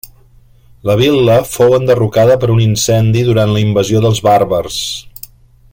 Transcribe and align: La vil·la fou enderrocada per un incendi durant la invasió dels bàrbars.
La 0.89 0.95
vil·la 1.01 1.35
fou 1.49 1.75
enderrocada 1.79 2.39
per 2.45 2.49
un 2.55 2.63
incendi 2.65 3.25
durant 3.29 3.55
la 3.57 3.63
invasió 3.67 4.03
dels 4.07 4.23
bàrbars. 4.31 4.81